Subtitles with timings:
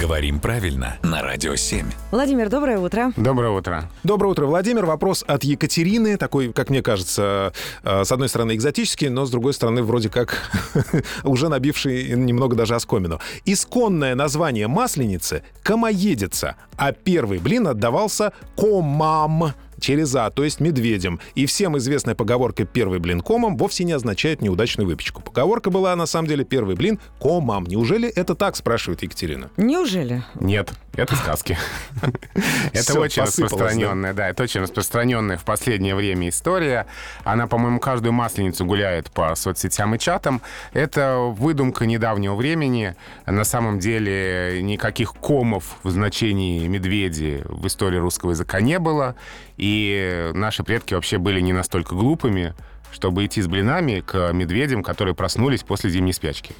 [0.00, 1.86] Говорим правильно на Радио 7.
[2.10, 3.12] Владимир, доброе утро.
[3.16, 3.88] Доброе утро.
[4.02, 4.86] Доброе утро, Владимир.
[4.86, 7.52] Вопрос от Екатерины, такой, как мне кажется,
[7.84, 10.50] э, с одной стороны экзотический, но с другой стороны вроде как
[11.22, 13.20] уже набивший немного даже оскомину.
[13.44, 19.52] Исконное название масленицы— комоедица, а первый блин отдавался комам
[19.84, 21.20] через А, то есть медведем.
[21.34, 25.20] И всем известная поговорка «первый блин комом» вовсе не означает неудачную выпечку.
[25.20, 27.66] Поговорка была, на самом деле, «первый блин комам».
[27.66, 29.50] Неужели это так, спрашивает Екатерина?
[29.58, 30.24] Неужели?
[30.40, 31.58] Нет, это сказки.
[32.72, 33.26] Это очень да?
[33.26, 36.86] распространенная, да, это очень распространенная в последнее время история.
[37.24, 40.42] Она, по-моему, каждую масленицу гуляет по соцсетям и чатам.
[40.72, 42.94] Это выдумка недавнего времени.
[43.26, 49.14] На самом деле никаких комов в значении медведи в истории русского языка не было.
[49.56, 52.54] И наши предки вообще были не настолько глупыми,
[52.94, 56.54] чтобы идти с блинами к медведям, которые проснулись после зимней спячки.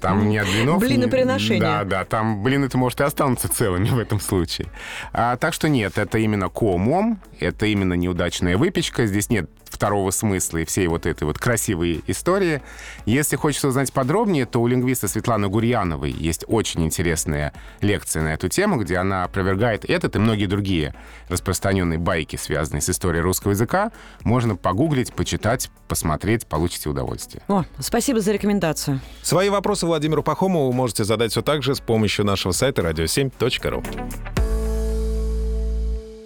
[0.00, 0.82] Там не от блинов...
[0.82, 1.60] ни- Блиноприношение.
[1.60, 4.68] Да, да, там блины-то, может, и останутся целыми в этом случае.
[5.12, 9.06] А, так что нет, это именно комом, это именно неудачная выпечка.
[9.06, 12.62] Здесь нет второго смысла и всей вот этой вот красивой истории.
[13.04, 18.48] Если хочется узнать подробнее, то у лингвиста Светланы Гурьяновой есть очень интересная лекция на эту
[18.48, 20.94] тему, где она опровергает этот и многие другие
[21.28, 23.92] распространенные байки, связанные с историей русского языка.
[24.22, 27.42] Можно погуглить, почитать, посмотреть, получите удовольствие.
[27.48, 29.00] О, спасибо за рекомендацию.
[29.22, 34.33] Свои вопросы Владимиру Пахомову вы можете задать все так же с помощью нашего сайта radio7.ru.